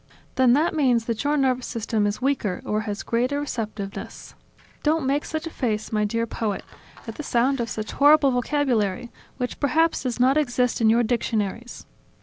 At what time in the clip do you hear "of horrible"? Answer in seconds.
7.91-8.31